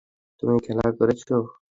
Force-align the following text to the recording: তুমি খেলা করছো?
তুমি 0.43 0.57
খেলা 0.65 0.87
করছো? 0.97 1.35